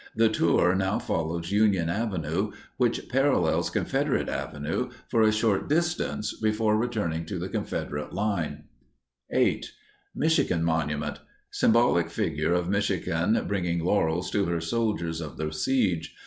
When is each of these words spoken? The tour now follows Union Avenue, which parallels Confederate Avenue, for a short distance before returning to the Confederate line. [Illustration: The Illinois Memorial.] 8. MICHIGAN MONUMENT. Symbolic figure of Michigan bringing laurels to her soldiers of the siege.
The 0.15 0.29
tour 0.29 0.73
now 0.73 0.97
follows 0.97 1.51
Union 1.51 1.87
Avenue, 1.87 2.53
which 2.77 3.07
parallels 3.07 3.69
Confederate 3.69 4.29
Avenue, 4.29 4.89
for 5.09 5.21
a 5.21 5.31
short 5.31 5.69
distance 5.69 6.33
before 6.39 6.75
returning 6.75 7.23
to 7.27 7.37
the 7.37 7.47
Confederate 7.47 8.11
line. 8.11 8.63
[Illustration: 9.29 9.29
The 9.29 9.35
Illinois 9.35 9.51
Memorial.] 9.53 9.59
8. 9.59 9.71
MICHIGAN 10.15 10.63
MONUMENT. 10.63 11.19
Symbolic 11.51 12.09
figure 12.09 12.53
of 12.53 12.67
Michigan 12.67 13.45
bringing 13.47 13.79
laurels 13.85 14.31
to 14.31 14.45
her 14.45 14.59
soldiers 14.59 15.21
of 15.21 15.37
the 15.37 15.53
siege. 15.53 16.15